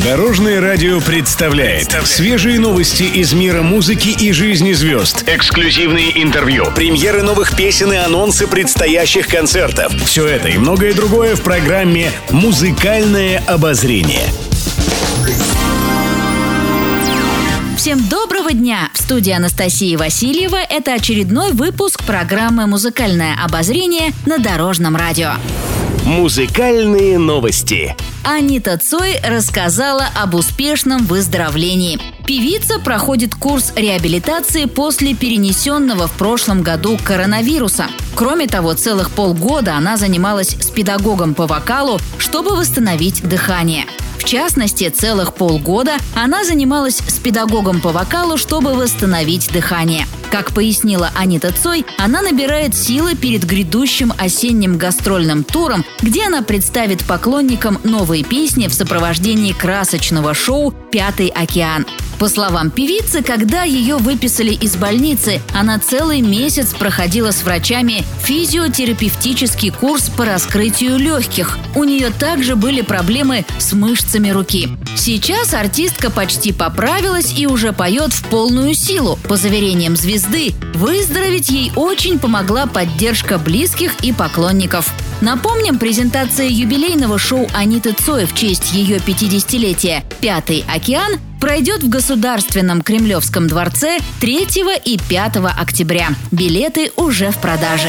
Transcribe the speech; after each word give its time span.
Дорожное 0.00 0.58
радио 0.62 1.00
представляет 1.02 1.92
свежие 2.06 2.58
новости 2.58 3.02
из 3.02 3.34
мира 3.34 3.60
музыки 3.60 4.08
и 4.08 4.32
жизни 4.32 4.72
звезд. 4.72 5.22
Эксклюзивные 5.26 6.22
интервью, 6.22 6.64
премьеры 6.74 7.22
новых 7.22 7.54
песен 7.54 7.92
и 7.92 7.96
анонсы 7.96 8.46
предстоящих 8.46 9.28
концертов. 9.28 9.92
Все 10.06 10.26
это 10.26 10.48
и 10.48 10.56
многое 10.56 10.94
другое 10.94 11.36
в 11.36 11.42
программе 11.42 12.10
«Музыкальное 12.30 13.42
обозрение». 13.46 14.24
Всем 17.76 18.02
доброго 18.08 18.52
дня! 18.52 18.88
В 18.94 18.98
студии 18.98 19.32
Анастасии 19.32 19.96
Васильева 19.96 20.56
это 20.70 20.94
очередной 20.94 21.52
выпуск 21.52 22.02
программы 22.04 22.66
«Музыкальное 22.66 23.36
обозрение» 23.44 24.12
на 24.24 24.38
Дорожном 24.38 24.96
радио. 24.96 25.32
Музыкальные 26.06 27.18
новости. 27.18 27.94
Анита 28.24 28.78
Цой 28.78 29.18
рассказала 29.24 30.06
об 30.14 30.36
успешном 30.36 31.06
выздоровлении. 31.06 31.98
Певица 32.24 32.78
проходит 32.78 33.34
курс 33.34 33.72
реабилитации 33.74 34.66
после 34.66 35.14
перенесенного 35.14 36.06
в 36.06 36.12
прошлом 36.12 36.62
году 36.62 36.96
коронавируса. 37.02 37.86
Кроме 38.14 38.46
того, 38.46 38.74
целых 38.74 39.10
полгода 39.10 39.74
она 39.76 39.96
занималась 39.96 40.50
с 40.50 40.70
педагогом 40.70 41.34
по 41.34 41.48
вокалу, 41.48 41.98
чтобы 42.18 42.54
восстановить 42.54 43.28
дыхание. 43.28 43.86
В 44.18 44.24
частности, 44.24 44.88
целых 44.88 45.34
полгода 45.34 45.96
она 46.14 46.44
занималась 46.44 46.98
с 46.98 47.18
педагогом 47.18 47.80
по 47.80 47.90
вокалу, 47.90 48.36
чтобы 48.36 48.74
восстановить 48.74 49.50
дыхание. 49.52 50.06
Как 50.32 50.52
пояснила 50.52 51.10
Анита 51.14 51.52
Цой, 51.52 51.84
она 51.98 52.22
набирает 52.22 52.74
силы 52.74 53.14
перед 53.14 53.44
грядущим 53.44 54.14
осенним 54.16 54.78
гастрольным 54.78 55.44
туром, 55.44 55.84
где 56.00 56.26
она 56.26 56.40
представит 56.40 57.04
поклонникам 57.04 57.78
новые 57.84 58.24
песни 58.24 58.66
в 58.66 58.72
сопровождении 58.72 59.52
красочного 59.52 60.32
шоу 60.32 60.72
«Пятый 60.90 61.28
океан». 61.28 61.84
По 62.22 62.28
словам 62.28 62.70
певицы, 62.70 63.20
когда 63.20 63.64
ее 63.64 63.96
выписали 63.96 64.52
из 64.52 64.76
больницы, 64.76 65.40
она 65.52 65.80
целый 65.80 66.20
месяц 66.20 66.72
проходила 66.72 67.32
с 67.32 67.42
врачами 67.42 68.04
физиотерапевтический 68.22 69.70
курс 69.70 70.08
по 70.08 70.24
раскрытию 70.24 70.98
легких. 70.98 71.58
У 71.74 71.82
нее 71.82 72.10
также 72.10 72.54
были 72.54 72.82
проблемы 72.82 73.44
с 73.58 73.72
мышцами 73.72 74.30
руки. 74.30 74.68
Сейчас 74.94 75.52
артистка 75.52 76.12
почти 76.12 76.52
поправилась 76.52 77.36
и 77.36 77.48
уже 77.48 77.72
поет 77.72 78.12
в 78.12 78.24
полную 78.26 78.74
силу. 78.74 79.18
По 79.24 79.34
заверениям 79.34 79.96
звезды, 79.96 80.54
выздороветь 80.74 81.48
ей 81.48 81.72
очень 81.74 82.20
помогла 82.20 82.66
поддержка 82.66 83.36
близких 83.36 83.96
и 84.04 84.12
поклонников. 84.12 84.94
Напомним, 85.22 85.76
презентация 85.80 86.46
юбилейного 86.46 87.18
шоу 87.18 87.48
Аниты 87.52 87.92
Цой 87.94 88.26
в 88.26 88.34
честь 88.36 88.72
ее 88.74 88.98
50-летия 88.98 90.04
«Пятый 90.20 90.64
океан» 90.72 91.18
пройдет 91.42 91.82
в 91.82 91.88
Государственном 91.88 92.82
Кремлевском 92.82 93.48
дворце 93.48 93.98
3 94.20 94.46
и 94.84 94.96
5 94.96 95.36
октября. 95.58 96.10
Билеты 96.30 96.92
уже 96.94 97.32
в 97.32 97.38
продаже. 97.38 97.88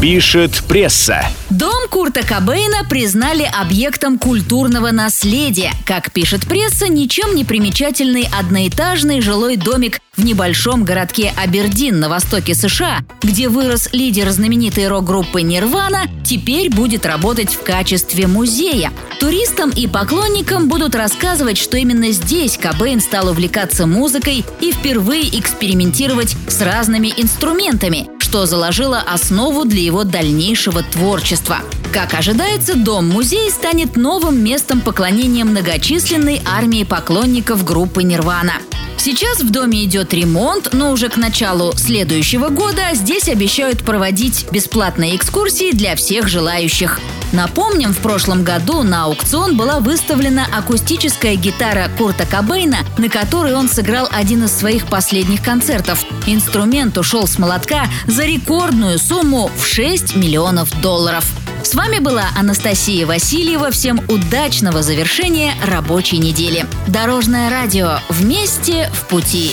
Пишет 0.00 0.62
пресса. 0.68 1.24
Дом 1.50 1.88
Курта 1.90 2.24
Кобейна 2.24 2.84
признали 2.88 3.42
объектом 3.42 4.16
культурного 4.16 4.92
наследия. 4.92 5.72
Как 5.84 6.12
пишет 6.12 6.46
пресса, 6.46 6.86
ничем 6.86 7.34
не 7.34 7.44
примечательный 7.44 8.28
одноэтажный 8.32 9.20
жилой 9.20 9.56
домик 9.56 9.98
в 10.16 10.24
небольшом 10.24 10.84
городке 10.84 11.32
Абердин 11.36 11.98
на 11.98 12.08
востоке 12.08 12.54
США, 12.54 13.00
где 13.22 13.48
вырос 13.48 13.88
лидер 13.90 14.30
знаменитой 14.30 14.86
рок-группы 14.86 15.42
Нирвана, 15.42 16.06
теперь 16.24 16.70
будет 16.70 17.04
работать 17.04 17.50
в 17.50 17.64
качестве 17.64 18.28
музея. 18.28 18.92
Туристам 19.18 19.70
и 19.70 19.88
поклонникам 19.88 20.68
будут 20.68 20.94
рассказывать, 20.94 21.58
что 21.58 21.76
именно 21.76 22.12
здесь 22.12 22.56
Кобейн 22.56 23.00
стал 23.00 23.30
увлекаться 23.30 23.84
музыкой 23.88 24.44
и 24.60 24.70
впервые 24.70 25.36
экспериментировать 25.40 26.36
с 26.46 26.60
разными 26.60 27.12
инструментами– 27.16 28.08
что 28.28 28.44
заложило 28.44 28.98
основу 28.98 29.64
для 29.64 29.80
его 29.80 30.04
дальнейшего 30.04 30.82
творчества. 30.82 31.60
Как 31.94 32.12
ожидается, 32.12 32.74
дом-музей 32.74 33.50
станет 33.50 33.96
новым 33.96 34.44
местом 34.44 34.82
поклонения 34.82 35.46
многочисленной 35.46 36.42
армии 36.44 36.84
поклонников 36.84 37.64
группы 37.64 38.02
«Нирвана». 38.02 38.52
Сейчас 38.98 39.40
в 39.40 39.50
доме 39.50 39.82
идет 39.84 40.12
ремонт, 40.12 40.74
но 40.74 40.92
уже 40.92 41.08
к 41.08 41.16
началу 41.16 41.72
следующего 41.74 42.50
года 42.50 42.82
здесь 42.92 43.30
обещают 43.30 43.82
проводить 43.82 44.46
бесплатные 44.52 45.16
экскурсии 45.16 45.72
для 45.72 45.96
всех 45.96 46.28
желающих. 46.28 47.00
Напомним, 47.32 47.92
в 47.92 47.98
прошлом 47.98 48.42
году 48.42 48.82
на 48.82 49.04
аукцион 49.04 49.56
была 49.56 49.80
выставлена 49.80 50.46
акустическая 50.50 51.36
гитара 51.36 51.90
Курта 51.98 52.24
Кобейна, 52.26 52.78
на 52.96 53.08
которой 53.08 53.54
он 53.54 53.68
сыграл 53.68 54.08
один 54.10 54.44
из 54.44 54.52
своих 54.52 54.86
последних 54.86 55.42
концертов. 55.42 56.04
Инструмент 56.26 56.96
ушел 56.96 57.26
с 57.26 57.38
молотка 57.38 57.86
за 58.06 58.24
рекордную 58.24 58.98
сумму 58.98 59.50
в 59.56 59.66
6 59.66 60.16
миллионов 60.16 60.70
долларов. 60.80 61.24
С 61.62 61.74
вами 61.74 61.98
была 61.98 62.24
Анастасия 62.38 63.04
Васильева. 63.04 63.70
Всем 63.70 64.00
удачного 64.08 64.82
завершения 64.82 65.52
рабочей 65.66 66.18
недели. 66.18 66.66
Дорожное 66.86 67.50
радио. 67.50 67.98
Вместе 68.08 68.90
в 68.94 69.06
пути. 69.06 69.52